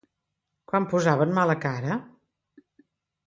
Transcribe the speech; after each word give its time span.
Quan 0.71 0.87
posaven 0.93 1.35
mala 1.37 1.55
cara? 1.65 1.97